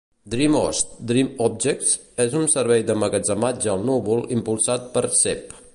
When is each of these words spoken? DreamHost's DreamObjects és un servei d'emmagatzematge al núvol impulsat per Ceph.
DreamHost's 0.33 0.95
DreamObjects 1.11 1.91
és 2.25 2.33
un 2.41 2.49
servei 2.55 2.87
d'emmagatzematge 2.89 3.73
al 3.75 3.87
núvol 3.91 4.29
impulsat 4.39 4.93
per 4.97 5.07
Ceph. 5.21 5.61